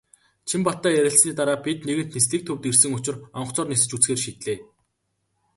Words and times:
Чинбаттай 0.51 0.93
ярилцсаны 0.99 1.33
дараа 1.39 1.57
бид 1.65 1.79
нэгэнт 1.87 2.15
"Нислэг" 2.17 2.41
төвд 2.45 2.63
ирсэн 2.69 2.91
учир 2.97 3.15
онгоцоор 3.39 3.67
нисэж 3.69 3.91
үзэхээр 3.93 4.19
шийдлээ. 4.23 4.57